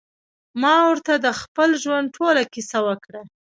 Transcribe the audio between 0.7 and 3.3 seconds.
ورته د خپل ژوند ټوله کيسه وکړه.